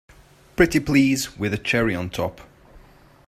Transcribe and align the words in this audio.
Pretty 0.55 0.79
please 0.79 1.37
with 1.37 1.53
a 1.53 1.59
cherry 1.59 1.93
on 1.93 2.09
top! 2.09 2.41